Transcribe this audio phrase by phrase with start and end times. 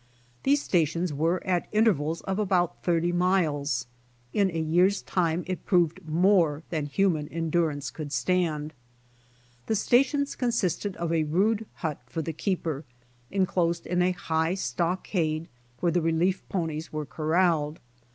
[0.41, 3.85] These stations weve at intervals of about thirty miles.
[4.33, 8.73] In a year's time it proved more than human endurance could stand.
[9.67, 12.83] The stations consisted of a rude hut for the keeper,
[13.29, 15.47] enclosed in a higli stockade
[15.81, 17.79] where the relief ponies were corraled.